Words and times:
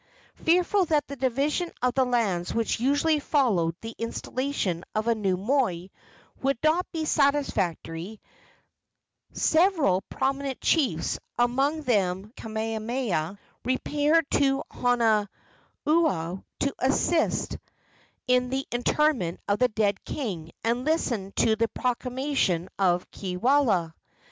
Fearful 0.45 0.85
that 0.85 1.05
the 1.07 1.15
division 1.15 1.71
of 1.79 1.95
lands 1.95 2.51
which 2.55 2.79
usually 2.79 3.19
followed 3.19 3.75
the 3.81 3.93
installation 3.99 4.83
of 4.95 5.07
a 5.07 5.13
new 5.13 5.37
moi 5.37 5.89
would 6.41 6.57
not 6.63 6.91
be 6.91 7.05
satisfactory, 7.05 8.19
several 9.33 10.01
prominent 10.09 10.59
chiefs, 10.59 11.19
among 11.37 11.83
them 11.83 12.33
Kamehameha, 12.35 13.37
repaired 13.63 14.25
to 14.31 14.63
Honaunau 14.73 15.27
to 15.85 16.75
assist 16.79 17.57
in 18.25 18.49
the 18.49 18.65
interment 18.71 19.39
of 19.47 19.59
the 19.59 19.67
dead 19.67 20.03
king 20.03 20.51
and 20.63 20.83
listen 20.83 21.31
to 21.33 21.55
the 21.55 21.67
proclamation 21.67 22.69
of 22.79 23.07
Kiwalao. 23.11 23.93